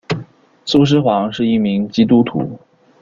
[0.65, 2.59] 苏施黄是一名基督徒。